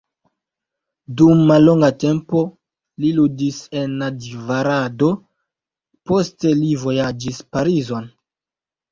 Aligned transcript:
Dum 1.19 1.41
mallonga 1.49 1.89
tempo 2.03 2.39
li 3.03 3.11
ludis 3.17 3.59
en 3.81 3.93
Nadjvarado, 4.03 5.09
poste 6.13 6.55
li 6.63 6.71
vojaĝis 6.85 7.43
Parizon. 7.57 8.09